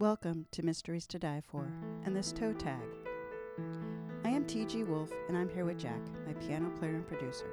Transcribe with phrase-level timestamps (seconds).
[0.00, 1.68] Welcome to Mysteries to Die For
[2.04, 2.84] and this toe tag.
[4.24, 7.50] I am TG Wolf and I'm here with Jack, my piano player and producer.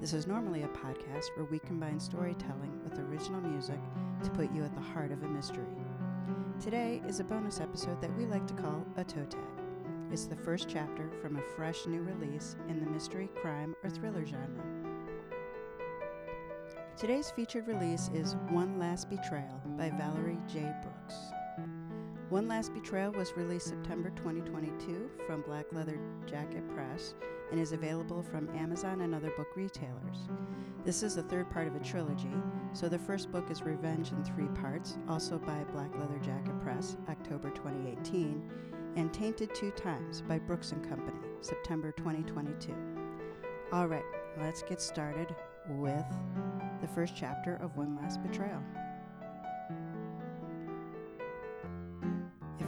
[0.00, 3.78] This is normally a podcast where we combine storytelling with original music
[4.24, 5.68] to put you at the heart of a mystery.
[6.60, 9.40] Today is a bonus episode that we like to call a toe tag.
[10.10, 14.26] It's the first chapter from a fresh new release in the mystery, crime, or thriller
[14.26, 14.64] genre.
[16.96, 20.72] Today's featured release is One Last Betrayal by Valerie J.
[20.82, 20.93] Brooks.
[22.34, 27.14] One Last Betrayal was released September 2022 from Black Leather Jacket Press
[27.52, 30.26] and is available from Amazon and other book retailers.
[30.84, 32.32] This is the third part of a trilogy,
[32.72, 36.96] so the first book is Revenge in three parts, also by Black Leather Jacket Press,
[37.08, 38.50] October 2018,
[38.96, 42.74] and Tainted Two Times by Brooks and Company, September 2022.
[43.72, 44.02] All right,
[44.40, 45.32] let's get started
[45.68, 46.04] with
[46.80, 48.60] the first chapter of One Last Betrayal.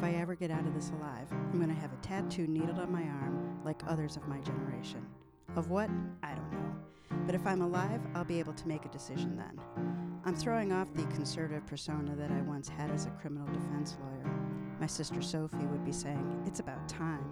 [0.07, 2.93] I ever get out of this alive, I'm going to have a tattoo needled on
[2.93, 5.05] my arm like others of my generation.
[5.57, 5.91] Of what?
[6.23, 6.77] I don't know.
[7.27, 9.61] But if I'm alive, I'll be able to make a decision then.
[10.25, 14.33] I'm throwing off the conservative persona that I once had as a criminal defense lawyer.
[14.79, 17.29] My sister Sophie would be saying, It's about time.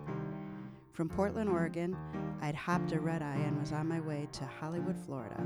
[0.90, 1.96] From Portland, Oregon,
[2.42, 5.40] I'd hopped a red eye and was on my way to Hollywood, Florida.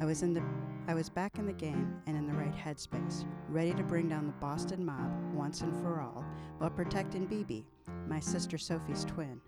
[0.00, 0.42] I was in the
[0.86, 4.26] I was back in the game and in the right headspace, ready to bring down
[4.26, 6.24] the Boston mob once and for all
[6.58, 7.64] while protecting Bibi,
[8.06, 9.40] my sister Sophie's twin.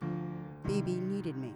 [0.67, 1.53] Bibi needed me.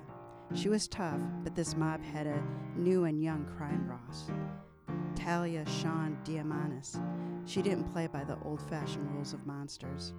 [0.54, 2.42] She was tough, but this mob had a
[2.76, 4.30] new and young crime boss,
[5.14, 7.00] Talia Sean Diamanis.
[7.46, 10.12] She didn't play by the old fashioned rules of monsters.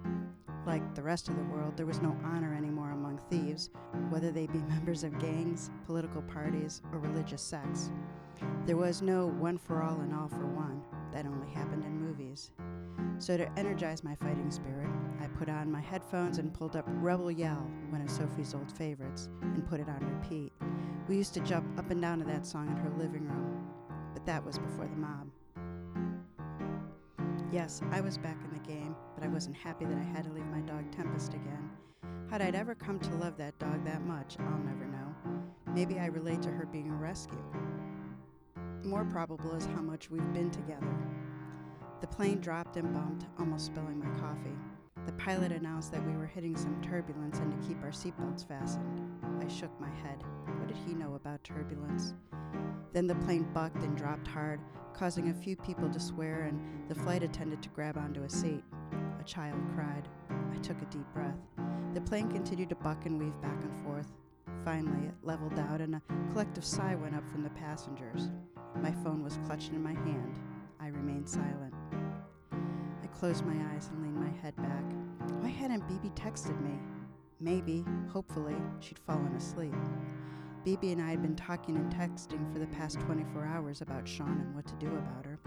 [0.66, 3.70] Like the rest of the world, there was no honor anymore among thieves,
[4.10, 7.90] whether they be members of gangs, political parties, or religious sects.
[8.66, 10.82] There was no one for all and all for one.
[11.12, 12.50] That only happened in movies.
[13.18, 14.88] So, to energize my fighting spirit,
[15.20, 19.28] I put on my headphones and pulled up Rebel Yell, one of Sophie's old favorites,
[19.42, 20.52] and put it on repeat.
[21.08, 23.68] We used to jump up and down to that song in her living room,
[24.14, 25.28] but that was before the mob.
[27.52, 30.32] Yes, I was back in the game, but I wasn't happy that I had to
[30.32, 31.70] leave my dog Tempest again.
[32.30, 35.14] How'd I ever come to love that dog that much, I'll never know.
[35.74, 37.44] Maybe I relate to her being a rescue.
[38.84, 39.12] More mm-hmm.
[39.12, 40.94] probable is how much we've been together.
[42.00, 44.56] The plane dropped and bumped, almost spilling my coffee.
[45.06, 49.00] The pilot announced that we were hitting some turbulence and to keep our seatbelts fastened.
[49.40, 50.22] I shook my head.
[50.58, 52.14] What did he know about turbulence?
[52.92, 54.60] Then the plane bucked and dropped hard,
[54.94, 58.64] causing a few people to swear, and the flight attendant to grab onto a seat.
[59.20, 60.08] A child cried.
[60.52, 61.38] I took a deep breath.
[61.94, 64.12] The plane continued to buck and weave back and forth.
[64.64, 68.30] Finally, it leveled out, and a collective sigh went up from the passengers.
[68.80, 70.38] My phone was clutched in my hand.
[70.80, 71.74] I remained silent.
[73.02, 74.84] I closed my eyes and leaned my head back.
[75.40, 76.78] Why hadn't Bibi texted me?
[77.40, 79.74] Maybe, hopefully, she'd fallen asleep.
[80.64, 84.40] Bibi and I had been talking and texting for the past 24 hours about Sean
[84.40, 85.40] and what to do about her.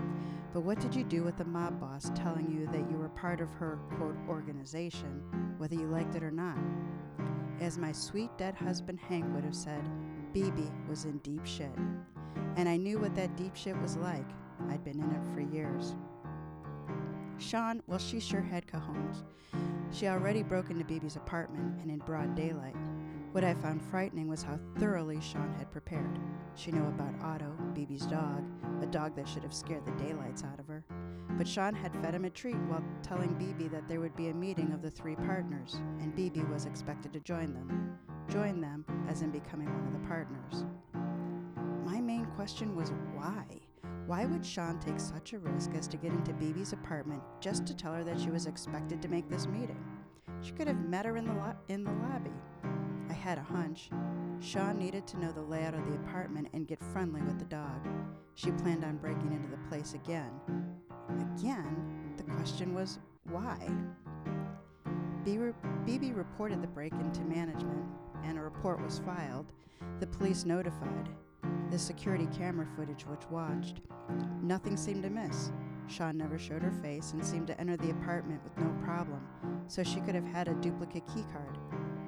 [0.54, 3.40] But what did you do with the mob boss telling you that you were part
[3.40, 5.24] of her, quote, organization,
[5.58, 6.58] whether you liked it or not?
[7.62, 9.90] As my sweet dead husband Hank would have said,
[10.34, 11.72] Bibi was in deep shit.
[12.56, 14.28] And I knew what that deep shit was like.
[14.70, 15.96] I'd been in it for years.
[17.38, 19.24] Sean, well, she sure had cajones.
[19.92, 22.76] She already broke into Bibi's apartment and in broad daylight.
[23.34, 26.20] What I found frightening was how thoroughly Sean had prepared.
[26.56, 28.46] She knew about Otto, Bibi's dog,
[28.82, 30.86] a dog that should have scared the daylights out of her.
[31.38, 34.34] But Sean had fed him a treat while telling Bibi that there would be a
[34.34, 37.98] meeting of the three partners, and Bibi was expected to join them.
[38.30, 40.64] Join them, as in becoming one of the partners.
[41.86, 43.46] My main question was why?
[44.08, 47.76] Why would Sean take such a risk as to get into Bibi's apartment just to
[47.76, 49.78] tell her that she was expected to make this meeting?
[50.42, 52.34] She could have met her in the, lo- in the lobby.
[53.08, 53.92] I had a hunch.
[54.40, 57.88] Sean needed to know the layout of the apartment and get friendly with the dog.
[58.34, 60.32] She planned on breaking into the place again.
[61.38, 62.14] Again?
[62.18, 62.98] The question was
[63.30, 63.60] why?
[65.24, 67.86] Bibi reported the break into management,
[68.24, 69.52] and a report was filed.
[70.00, 71.10] The police notified.
[71.72, 73.82] The security camera footage was watched.
[74.42, 75.52] Nothing seemed amiss.
[75.88, 79.22] Sean never showed her face and seemed to enter the apartment with no problem,
[79.68, 81.58] so she could have had a duplicate keycard.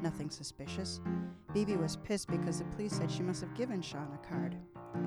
[0.01, 1.01] Nothing suspicious.
[1.53, 4.55] Bibi was pissed because the police said she must have given Sean a card.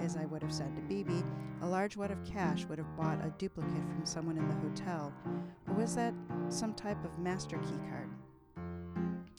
[0.01, 1.25] As I would have said to Bibi,
[1.63, 5.13] a large wad of cash would have bought a duplicate from someone in the hotel.
[5.69, 6.15] Or was that
[6.49, 8.11] some type of master key card?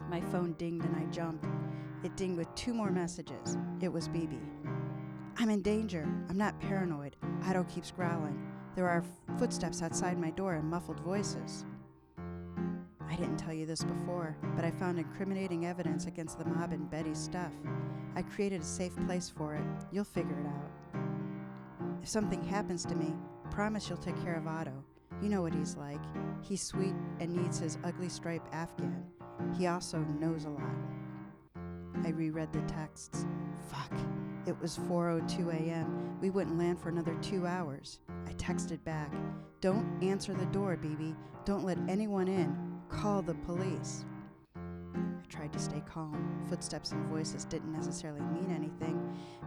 [0.09, 1.45] My phone dinged and I jumped.
[2.03, 3.57] It dinged with two more messages.
[3.81, 4.39] It was Bibi.
[5.37, 6.07] I'm in danger.
[6.29, 7.15] I'm not paranoid.
[7.45, 8.39] Otto keeps growling.
[8.75, 9.03] There are
[9.37, 11.65] footsteps outside my door and muffled voices.
[13.09, 16.89] I didn't tell you this before, but I found incriminating evidence against the mob and
[16.89, 17.51] Betty's stuff.
[18.15, 19.63] I created a safe place for it.
[19.91, 20.71] You'll figure it out.
[22.01, 23.13] If something happens to me,
[23.49, 24.83] promise you'll take care of Otto.
[25.21, 26.01] You know what he's like.
[26.41, 29.05] He's sweet and needs his ugly striped Afghan.
[29.57, 30.75] He also knows a lot.
[32.03, 33.25] I reread the texts.
[33.69, 33.91] Fuck.
[34.45, 36.19] It was 4:02 a.m.
[36.19, 37.99] We wouldn't land for another 2 hours.
[38.27, 39.11] I texted back,
[39.59, 41.15] "Don't answer the door, Bibi.
[41.45, 42.55] Don't let anyone in.
[42.89, 44.05] Call the police."
[44.55, 46.43] I tried to stay calm.
[46.49, 48.99] Footsteps and voices didn't necessarily mean anything.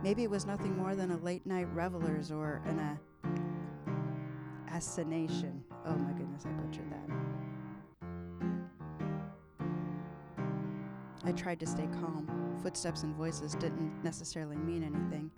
[0.03, 2.97] Maybe it was nothing more than a late night revelers or an uh,
[4.75, 5.63] assassination.
[5.87, 7.24] Oh my goodness, I butchered that.
[11.25, 12.29] I tried to stay calm.
[12.63, 15.31] Footsteps and voices didn't necessarily mean anything.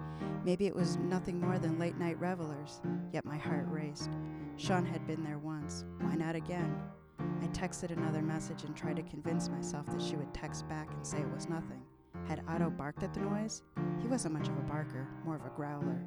[0.45, 2.81] Maybe it was nothing more than late night revelers,
[3.13, 4.11] yet my heart raced.
[4.57, 5.85] Sean had been there once.
[6.01, 6.75] Why not again?
[7.19, 11.07] I texted another message and tried to convince myself that she would text back and
[11.07, 11.83] say it was nothing.
[12.29, 13.63] Had Otto barked at the noise?
[14.01, 16.05] He wasn't much of a barker, more of a growler.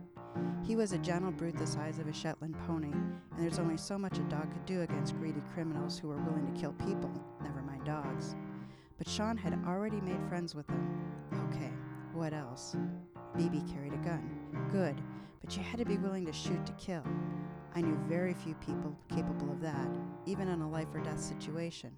[0.63, 3.97] He was a gentle brute the size of a Shetland pony, and there's only so
[3.97, 7.11] much a dog could do against greedy criminals who were willing to kill people,
[7.41, 8.35] never mind dogs.
[8.99, 11.01] But Sean had already made friends with them.
[11.49, 11.71] Okay,
[12.13, 12.75] what else?
[13.37, 14.29] Bibi carried a gun.
[14.71, 15.01] Good,
[15.41, 17.03] but you had to be willing to shoot to kill.
[17.73, 19.87] I knew very few people capable of that,
[20.25, 21.91] even in a life or death situation.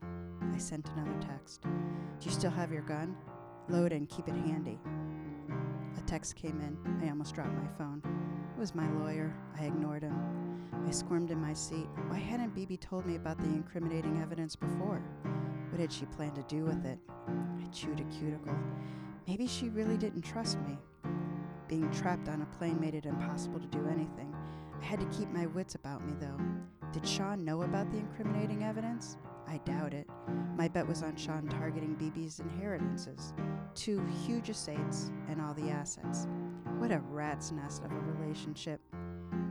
[0.54, 1.64] I sent another text.
[1.64, 1.70] Do
[2.22, 3.18] you still have your gun?
[3.68, 4.80] Load and keep it handy.
[5.98, 6.78] A text came in.
[7.04, 8.04] I almost dropped my phone.
[8.56, 9.34] It was my lawyer.
[9.60, 10.16] I ignored him.
[10.86, 11.88] I squirmed in my seat.
[12.10, 15.02] Why hadn't Bibi told me about the incriminating evidence before?
[15.72, 16.94] What had she planned to do with mm.
[16.94, 17.00] it?
[17.28, 18.56] I chewed a cuticle.
[19.28, 20.78] Maybe she really didn't trust me.
[21.68, 24.36] Being trapped on a plane made it impossible to do anything.
[24.82, 26.38] I had to keep my wits about me, though.
[26.92, 29.18] Did Sean know about the incriminating evidence?
[29.48, 30.08] I doubt it.
[30.58, 33.34] My bet was on Sean targeting Bibi's inheritances
[33.76, 36.28] two huge estates and all the assets.
[36.78, 38.82] What a rat's nest of a relationship.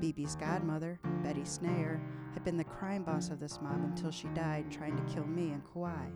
[0.00, 2.00] Bibi's godmother, Betty Snayer,
[2.35, 5.50] had been the crime boss of this mob until she died trying to kill me
[5.50, 6.06] and Kauai.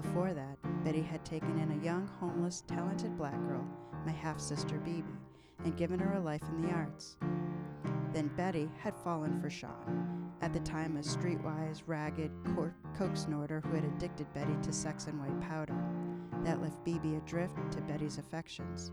[0.00, 3.66] Before that, Betty had taken in a young, homeless, talented black girl,
[4.06, 5.04] my half sister Bibi,
[5.64, 7.16] and given her a life in the arts.
[8.12, 12.30] Then Betty had fallen for Sean, at the time a streetwise, ragged
[12.96, 15.76] coke snorter who had addicted Betty to sex and white powder.
[16.44, 18.92] That left Bibi adrift to Betty's affections.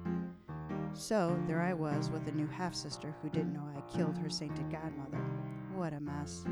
[0.93, 4.29] So there I was with a new half sister who didn't know I killed her
[4.29, 5.23] sainted godmother.
[5.77, 6.43] What a mess.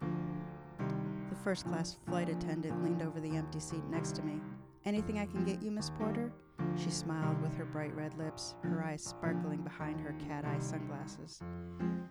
[0.00, 4.40] The first class flight attendant leaned over the empty seat next to me.
[4.84, 6.32] Anything I can get you, Miss Porter?
[6.76, 11.40] She smiled with her bright red lips, her eyes sparkling behind her cat eye sunglasses.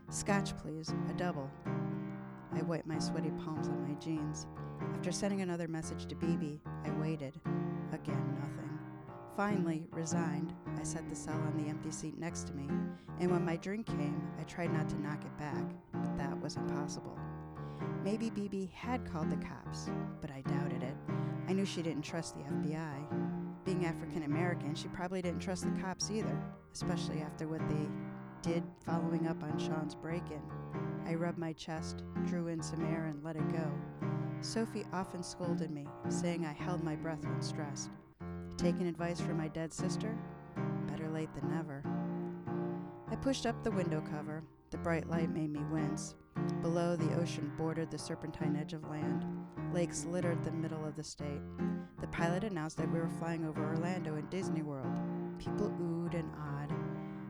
[0.09, 1.49] Scotch, please, a double.
[2.53, 4.45] I wiped my sweaty palms on my jeans.
[4.95, 7.39] After sending another message to Bibi, I waited.
[7.93, 8.63] Again, nothing.
[9.35, 12.67] Finally, resigned, I set the cell on the empty seat next to me,
[13.19, 15.63] and when my drink came, I tried not to knock it back,
[16.17, 17.17] that was impossible.
[18.03, 19.89] Maybe Bibi had called the cops,
[20.21, 20.95] but I doubted it.
[21.47, 23.63] I knew she didn't trust the FBI.
[23.65, 26.37] Being African American, she probably didn't trust the cops either,
[26.73, 27.87] especially after what they
[28.41, 30.41] did following up on Sean's break in.
[31.07, 33.71] I rubbed my chest, drew in some air, and let it go.
[34.41, 37.89] Sophie often scolded me, saying I held my breath when stressed.
[38.57, 40.17] Taking advice from my dead sister?
[40.87, 41.83] Better late than never.
[43.09, 44.43] I pushed up the window cover.
[44.73, 46.15] The bright light made me wince.
[46.63, 49.23] Below, the ocean bordered the serpentine edge of land.
[49.71, 51.43] Lakes littered the middle of the state.
[52.01, 54.97] The pilot announced that we were flying over Orlando and Disney World.
[55.37, 56.71] People oohed and awed.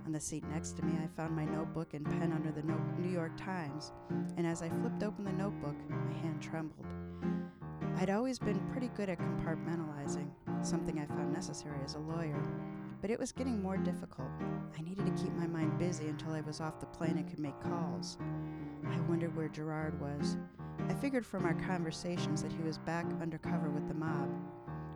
[0.06, 2.64] On the seat next to me, I found my notebook and pen under the
[2.98, 3.92] New York Times,
[4.38, 6.88] and as I flipped open the notebook, my hand trembled.
[7.98, 10.30] I'd always been pretty good at compartmentalizing,
[10.62, 12.42] something I found necessary as a lawyer.
[13.04, 14.30] But it was getting more difficult.
[14.78, 17.38] I needed to keep my mind busy until I was off the plane and could
[17.38, 18.18] make calls.
[18.88, 20.38] I wondered where Gerard was.
[20.88, 24.30] I figured from our conversations that he was back undercover with the mob.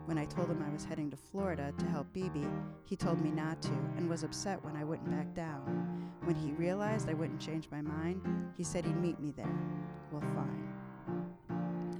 [0.06, 2.46] When I told him I was heading to Florida to help Bibi,
[2.86, 6.10] he told me not to and was upset when I wouldn't back down.
[6.24, 8.22] When he realized I wouldn't change my mind,
[8.56, 9.58] he said he'd meet me there.
[10.10, 10.68] Well, fine.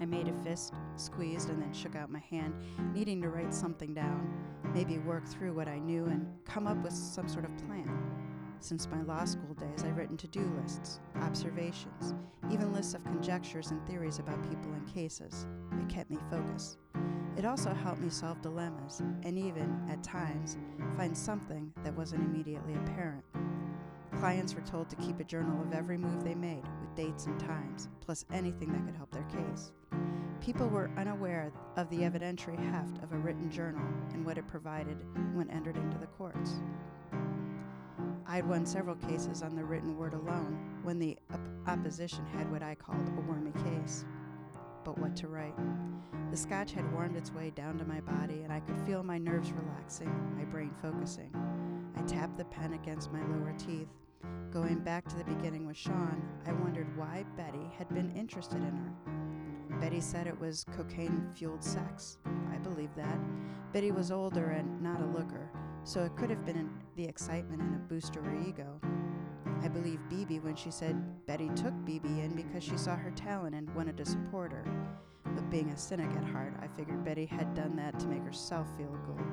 [0.01, 2.55] I made a fist, squeezed, and then shook out my hand,
[2.95, 4.33] needing to write something down,
[4.75, 7.91] maybe work through what I knew and come up with some sort of plan.
[8.61, 12.15] Since my law school days, I've written to do lists, observations,
[12.51, 15.47] even lists of conjectures and theories about people and cases.
[15.81, 16.79] It kept me focused.
[17.37, 20.57] It also helped me solve dilemmas and even, at times,
[20.97, 23.25] find something that wasn't immediately apparent.
[24.19, 27.39] Clients were told to keep a journal of every move they made, with dates and
[27.39, 29.71] times, plus anything that could help their case.
[30.41, 32.11] People were unaware of the mm.
[32.11, 34.97] evidentiary heft of a written journal and what it provided
[35.35, 36.55] when entered into the courts.
[38.27, 42.63] I'd won several cases on the written word alone when the op- opposition had what
[42.63, 44.05] I called a wormy case.
[44.85, 45.55] But what to write?
[46.31, 49.17] The scotch had warmed its way down to my body, and I could feel my
[49.17, 51.31] nerves relaxing, my brain focusing.
[51.97, 53.89] I tapped the pen against my lower teeth.
[54.53, 58.77] Going back to the beginning with Sean, I wondered why Betty had been interested in
[58.77, 59.18] her.
[59.81, 62.19] Betty said it was cocaine fueled sex.
[62.53, 63.19] I believe that.
[63.73, 65.51] Betty was older and not a looker,
[65.85, 68.81] so it could have been the excitement and a boost to her ego.
[69.63, 73.55] I believe Bibi when she said Betty took Bibi in because she saw her talent
[73.55, 74.65] and wanted to support her.
[75.25, 78.67] But being a cynic at heart, I figured Betty had done that to make herself
[78.77, 79.25] feel good.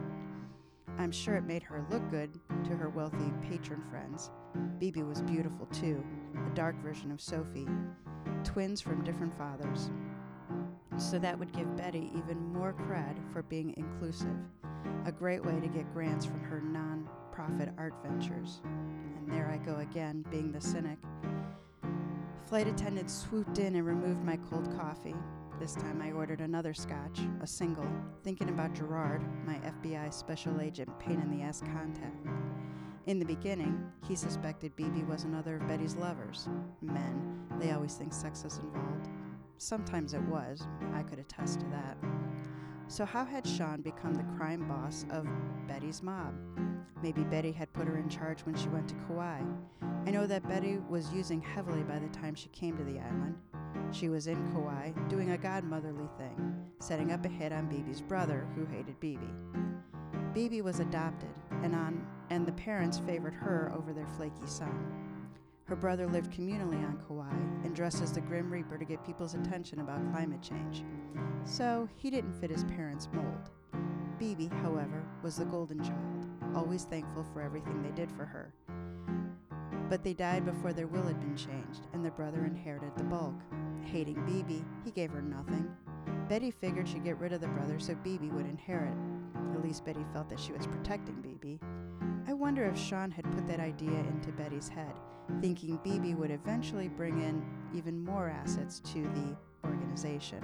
[0.97, 4.31] I'm sure it made her look good to her wealthy patron friends.
[4.79, 6.03] Bibi was beautiful too,
[6.47, 7.67] a dark version of Sophie,
[8.43, 9.89] twins from different fathers.
[10.97, 14.37] So that would give Betty even more cred for being inclusive,
[15.05, 18.61] a great way to get grants from her non profit art ventures.
[18.63, 20.97] And there I go again, being the cynic.
[22.47, 25.15] Flight attendant swooped in and removed my cold coffee.
[25.59, 27.87] This time I ordered another scotch, a single,
[28.23, 32.27] thinking about Gerard, my FBI special agent pain in the ass contact.
[33.05, 36.47] In the beginning, he suspected Bibi was another of Betty's lovers.
[36.81, 39.09] Men, they always think sex is involved.
[39.57, 41.97] Sometimes it was, I could attest to that.
[42.87, 45.27] So, how had Sean become the crime boss of
[45.67, 46.35] Betty's mob?
[47.01, 49.41] Maybe Betty had put her in charge when she went to Kauai.
[50.05, 53.35] I know that Betty was using heavily by the time she came to the island.
[53.91, 58.47] She was in Kauai, doing a godmotherly thing, setting up a hit on Bibi's brother,
[58.55, 59.29] who hated Bibi.
[60.33, 61.33] Bibi was adopted,
[61.63, 65.04] and, on, and the parents favored her over their flaky son.
[65.65, 69.33] Her brother lived communally on Kauai and dressed as the Grim Reaper to get people's
[69.33, 70.83] attention about climate change.
[71.43, 73.49] So he didn't fit his parents' mold.
[74.19, 78.53] Bibi, however, was the golden child, always thankful for everything they did for her.
[79.89, 83.35] But they died before their will had been changed, and the brother inherited the bulk.
[83.83, 85.67] Hating Bibi, he gave her nothing.
[86.29, 88.95] Betty figured she'd get rid of the brother so Bibi would inherit.
[89.53, 91.59] At least Betty felt that she was protecting Bibi.
[92.27, 94.93] I wonder if Sean had put that idea into Betty's head,
[95.41, 100.41] thinking Bibi would eventually bring in even more assets to the organization.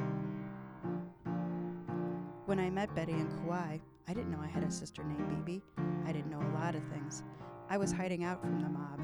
[2.45, 5.61] When I met Betty in Kauai, I didn't know I had a sister named Bibi.
[6.05, 7.23] I didn't know a lot of things.
[7.69, 8.99] I was hiding out from the mob.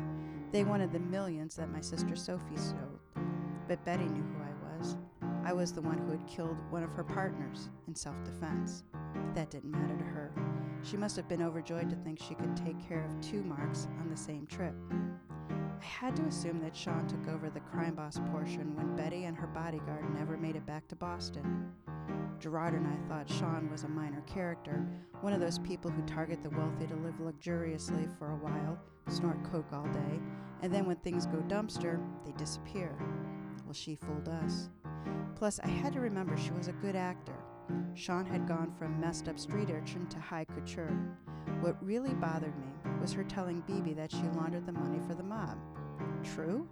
[0.51, 2.99] They wanted the millions that my sister Sophie stole,
[3.67, 4.97] but Betty knew who I was.
[5.45, 8.83] I was the one who had killed one of her partners in self defense.
[9.33, 10.31] That didn't matter to her.
[10.83, 14.09] She must have been overjoyed to think she could take care of two marks on
[14.09, 14.75] the same trip.
[15.79, 19.37] I had to assume that Sean took over the crime boss portion when Betty and
[19.37, 21.71] her bodyguard never made it back to Boston.
[22.39, 24.85] Gerard and I thought Sean was a minor character,
[25.21, 29.43] one of those people who target the wealthy to live luxuriously for a while, snort
[29.51, 30.19] coke all day,
[30.61, 32.95] and then when things go dumpster, they disappear.
[33.65, 34.69] Well, she fooled us.
[35.35, 37.35] Plus, I had to remember she was a good actor.
[37.93, 40.97] Sean had gone from messed up street urchin to high couture.
[41.61, 42.67] What really bothered me
[43.01, 45.57] was her telling Bibi that she laundered the money for the mob.
[46.23, 46.67] True?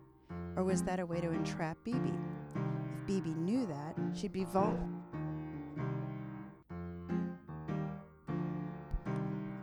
[0.55, 2.13] Or was that a way to entrap Bibi?
[2.93, 4.89] If Bibi knew that, she'd be vulnerable.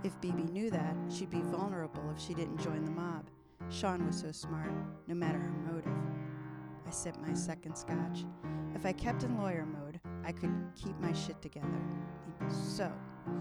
[0.05, 3.31] If Bibi knew that, she'd be vulnerable if she didn't join the mob.
[3.71, 4.73] Sean was so smart,
[5.07, 5.93] no matter her motive.
[6.87, 8.25] I sipped my second scotch.
[8.75, 11.81] If I kept in lawyer mode, I could keep my shit together.
[12.49, 12.91] So,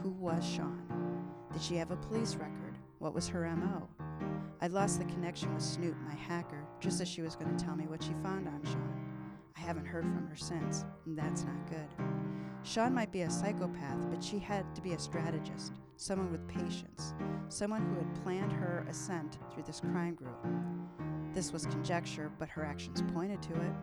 [0.04, 0.91] who was Sean?
[1.54, 2.78] Did she have a police record?
[3.00, 3.88] What was her MO?
[4.62, 7.76] I'd lost the connection with Snoop, my hacker, just as she was going to tell
[7.76, 8.94] me what she found on Sean.
[9.58, 11.88] I haven't heard from her since, and that's not good.
[12.64, 17.14] Sean might be a psychopath, but she had to be a strategist, someone with patience,
[17.50, 20.46] someone who had planned her ascent through this crime group.
[21.34, 23.74] This was conjecture, but her actions pointed to it.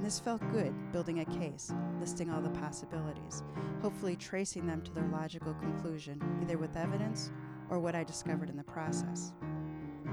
[0.00, 3.42] And this felt good, building a case, listing all the possibilities,
[3.82, 7.30] hopefully tracing them to their logical conclusion, either with evidence
[7.68, 9.34] or what I discovered in the process.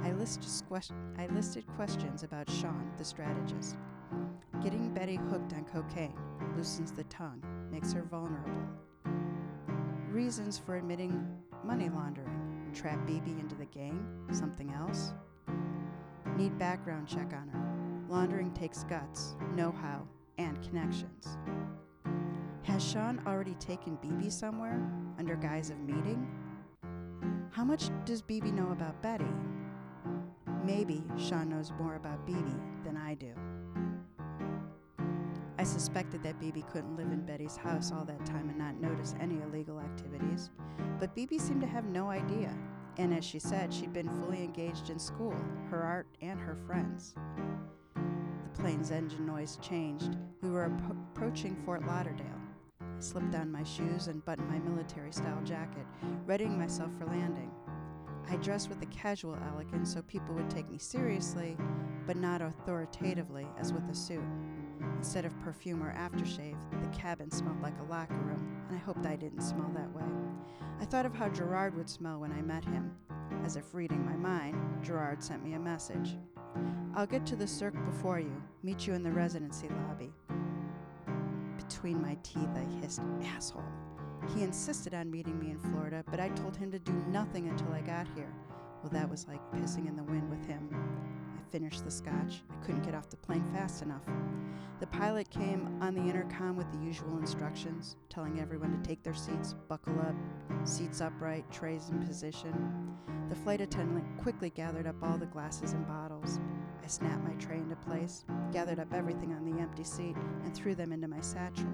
[0.03, 0.43] I, list
[1.17, 3.77] I listed questions about Sean, the strategist.
[4.61, 6.19] Getting Betty hooked on cocaine
[6.57, 7.41] loosens the tongue,
[7.71, 8.67] makes her vulnerable.
[10.09, 11.25] Reasons for admitting
[11.63, 15.13] money laundering trap Bibi into the gang, something else.
[16.35, 17.56] Need background check on her.
[18.09, 21.37] Laundering takes guts, know how, and connections.
[22.63, 24.81] Has Sean already taken Bibi somewhere
[25.19, 26.25] under guise of meeting?
[27.51, 29.25] How much does Bibi know about Betty?
[30.63, 33.33] Maybe Sean knows more about Bibi than I do.
[35.59, 39.15] I suspected that Bibi couldn't live in Betty's house all that time and not notice
[39.19, 40.49] any illegal activities,
[40.99, 42.55] but Bibi seemed to have no idea.
[42.97, 45.35] And as she said, she'd been fully engaged in school,
[45.69, 47.15] her art, and her friends.
[48.57, 50.17] The plane's engine noise changed.
[50.41, 52.25] We were ap- approaching Fort Lauderdale.
[52.81, 55.85] I slipped on my shoes and buttoned my military style jacket,
[56.25, 57.51] readying myself for landing.
[58.27, 61.55] I dressed with a casual elegance so people would take me seriously,
[62.07, 64.25] but not authoritatively as with a suit.
[64.97, 69.05] Instead of perfume or aftershave, the cabin smelled like a locker room, and I hoped
[69.05, 70.11] I didn't smell that way.
[70.81, 72.91] I thought of how Gerard would smell when I met him.
[73.45, 76.17] As if reading my mind, Gerard sent me a message.
[76.95, 80.11] I'll get to the Cirque before you, meet you in the residency lobby.
[81.57, 83.01] Between my teeth, I hissed,
[83.35, 83.63] asshole.
[84.35, 87.71] He insisted on meeting me in Florida, but I told him to do nothing until
[87.71, 88.33] I got here.
[88.81, 90.69] Well, that was like pissing in the wind with him.
[91.51, 92.41] Finished the scotch.
[92.51, 94.01] I couldn't get off the plane fast enough.
[94.79, 99.13] The pilot came on the intercom with the usual instructions, telling everyone to take their
[99.13, 100.15] seats, buckle up,
[100.65, 102.95] seats upright, trays in position.
[103.29, 106.39] The flight attendant quickly gathered up all the glasses and bottles.
[106.83, 110.75] I snapped my tray into place, gathered up everything on the empty seat, and threw
[110.75, 111.67] them into my satchel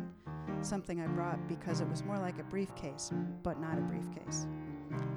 [0.62, 3.12] something I brought because it was more like a briefcase,
[3.44, 4.48] but not a briefcase.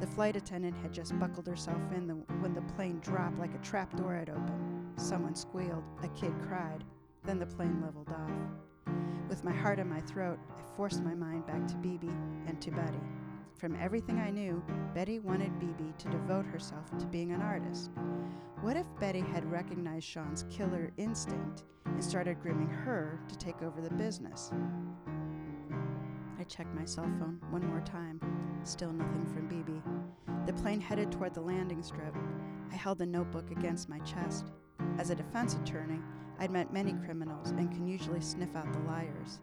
[0.00, 3.64] The flight attendant had just buckled herself in the, when the plane dropped like a
[3.64, 4.92] trap door had opened.
[4.96, 6.84] Someone squealed, a kid cried,
[7.24, 8.94] then the plane leveled off.
[9.28, 12.10] With my heart in my throat, I forced my mind back to Bibi
[12.46, 13.00] and to Betty.
[13.58, 14.62] From everything I knew,
[14.94, 17.90] Betty wanted Bibi to devote herself to being an artist.
[18.60, 23.80] What if Betty had recognized Sean's killer instinct and started grooming her to take over
[23.80, 24.50] the business?
[26.38, 28.20] I checked my cell phone one more time.
[28.62, 29.45] Still nothing from.
[30.46, 32.14] The plane headed toward the landing strip.
[32.70, 34.52] I held the notebook against my chest.
[34.96, 35.98] As a defense attorney,
[36.38, 39.40] I'd met many criminals and can usually sniff out the liars.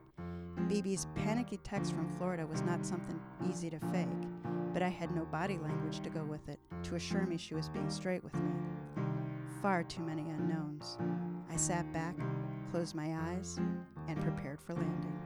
[0.69, 4.07] Bibi's panicky text from Florida was not something easy to fake,
[4.73, 7.67] but I had no body language to go with it to assure me she was
[7.67, 8.51] being straight with me.
[9.61, 10.97] Far too many unknowns.
[11.51, 12.15] I sat back,
[12.71, 13.59] closed my eyes,
[14.07, 15.19] and prepared for landing.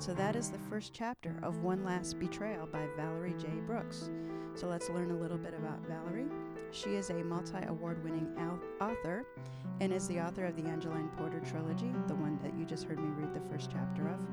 [0.00, 3.48] So that is the first chapter of One Last Betrayal by Valerie J.
[3.66, 4.08] Brooks.
[4.54, 6.30] So let's learn a little bit about Valerie.
[6.70, 8.34] She is a multi award winning
[8.80, 9.26] author
[9.78, 12.98] and is the author of the Angeline Porter trilogy, the one that you just heard
[12.98, 14.26] me read the first chapter of.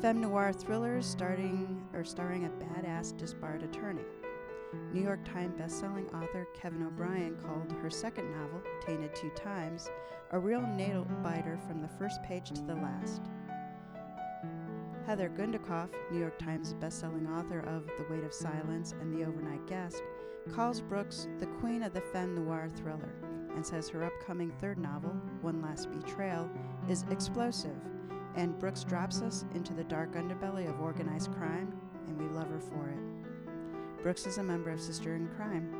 [0.00, 4.06] Femme noir thrillers starting or starring a badass disbarred attorney.
[4.94, 9.90] New York Times bestselling author Kevin O'Brien called her second novel, Tainted Two Times,
[10.30, 13.20] a real nail biter from the first page to the last.
[15.06, 19.66] Heather Gudenkauf, New York Times bestselling author of The Weight of Silence and The Overnight
[19.66, 20.00] Guest,
[20.52, 23.12] calls Brooks the queen of the femme noir thriller
[23.56, 25.10] and says her upcoming third novel,
[25.40, 26.48] One Last Betrayal,
[26.88, 27.76] is explosive,
[28.36, 31.72] and Brooks drops us into the dark underbelly of organized crime,
[32.06, 34.02] and we love her for it.
[34.02, 35.74] Brooks is a member of Sister in Crime.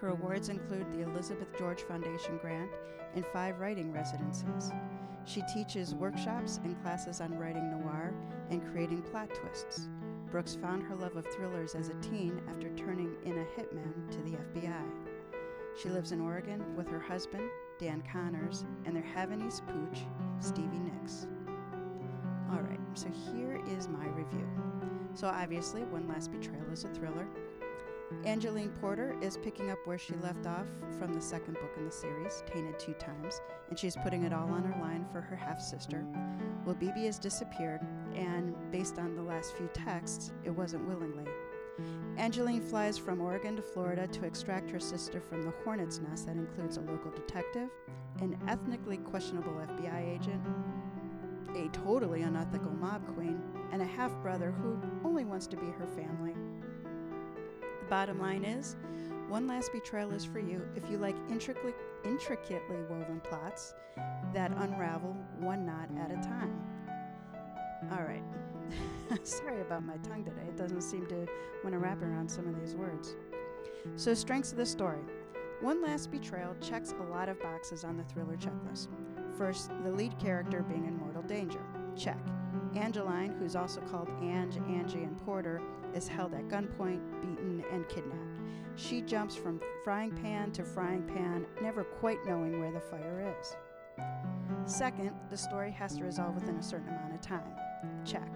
[0.00, 2.70] Her awards include the Elizabeth George Foundation grant
[3.14, 4.70] and five writing residencies.
[5.28, 8.14] She teaches workshops and classes on writing noir
[8.48, 9.86] and creating plot twists.
[10.30, 14.18] Brooks found her love of thrillers as a teen after turning in a hitman to
[14.22, 14.82] the FBI.
[15.76, 20.00] She lives in Oregon with her husband, Dan Connors, and their Havanese pooch,
[20.40, 21.26] Stevie Nicks.
[22.50, 24.48] All right, so here is my review.
[25.12, 27.26] So, obviously, One Last Betrayal is a thriller.
[28.24, 30.66] Angeline Porter is picking up where she left off
[30.98, 34.48] from the second book in the series, Tainted Two Times, and she's putting it all
[34.48, 36.06] on her line for her half sister.
[36.64, 37.80] Well, Bibi has disappeared,
[38.14, 41.26] and based on the last few texts, it wasn't willingly.
[42.16, 46.36] Angeline flies from Oregon to Florida to extract her sister from the hornet's nest that
[46.36, 47.68] includes a local detective,
[48.20, 50.42] an ethnically questionable FBI agent,
[51.54, 53.40] a totally unethical mob queen,
[53.70, 56.34] and a half brother who only wants to be her family.
[57.88, 58.76] Bottom line is,
[59.28, 61.72] One Last Betrayal is for you if you like intricately,
[62.04, 63.74] intricately woven plots
[64.34, 66.60] that unravel one knot at a time.
[67.90, 68.22] All right.
[69.26, 70.46] Sorry about my tongue today.
[70.48, 71.26] It doesn't seem to
[71.64, 73.14] want to wrap around some of these words.
[73.96, 75.00] So, strengths of the story.
[75.60, 78.88] One Last Betrayal checks a lot of boxes on the thriller checklist.
[79.36, 81.60] First, the lead character being in mortal danger.
[81.96, 82.18] Check.
[82.76, 85.60] Angeline, who's also called Ange, Angie, and Porter,
[85.94, 88.40] is held at gunpoint, beaten, and kidnapped.
[88.76, 93.56] She jumps from frying pan to frying pan, never quite knowing where the fire is.
[94.64, 97.50] Second, the story has to resolve within a certain amount of time.
[98.04, 98.30] Check.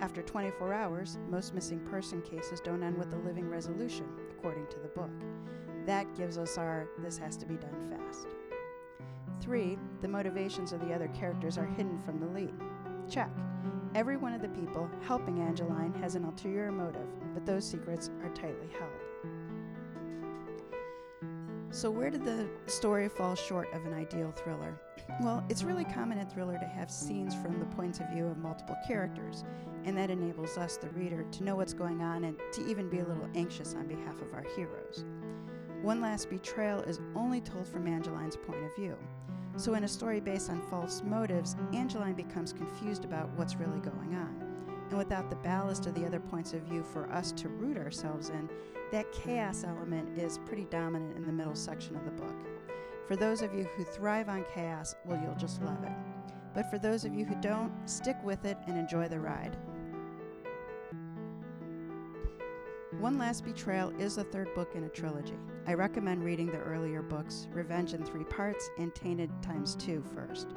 [0.00, 4.78] After 24 hours, most missing person cases don't end with a living resolution, according to
[4.78, 5.10] the book.
[5.86, 8.28] That gives us our this has to be done fast.
[9.40, 12.54] Three, the motivations of the other characters are hidden from the lead.
[13.08, 13.30] Check.
[13.98, 18.28] Every one of the people helping Angeline has an ulterior motive, but those secrets are
[18.28, 18.92] tightly held.
[21.72, 24.80] So, where did the story fall short of an ideal thriller?
[25.20, 28.38] Well, it's really common in thriller to have scenes from the points of view of
[28.38, 29.42] multiple characters,
[29.84, 33.00] and that enables us, the reader, to know what's going on and to even be
[33.00, 35.04] a little anxious on behalf of our heroes.
[35.82, 38.96] One Last Betrayal is only told from Angeline's point of view.
[39.58, 44.14] So, in a story based on false motives, Angeline becomes confused about what's really going
[44.14, 44.40] on.
[44.88, 48.28] And without the ballast of the other points of view for us to root ourselves
[48.28, 48.48] in,
[48.92, 52.36] that chaos element is pretty dominant in the middle section of the book.
[53.08, 55.92] For those of you who thrive on chaos, well, you'll just love it.
[56.54, 59.56] But for those of you who don't, stick with it and enjoy the ride.
[62.92, 65.34] One Last Betrayal is the third book in a trilogy.
[65.66, 70.48] I recommend reading the earlier books, Revenge in Three Parts and Tainted Times Two, first.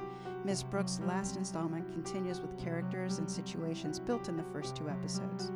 [0.46, 5.52] Miss Brooks' last installment continues with characters and situations built in the first two episodes.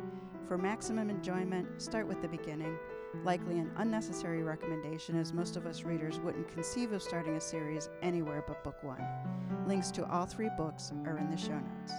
[0.46, 2.76] For maximum enjoyment, start with the beginning.
[3.24, 7.88] Likely an unnecessary recommendation, as most of us readers wouldn't conceive of starting a series
[8.02, 9.02] anywhere but book one.
[9.66, 11.92] Links to all three books are in the show notes.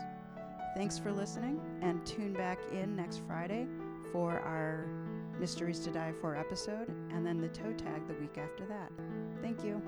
[0.76, 3.68] Thanks for listening, and tune back in next Friday
[4.18, 4.88] for our
[5.40, 8.92] Mysteries to Die For episode, and then the toe tag the week after that.
[9.44, 9.80] Thank you.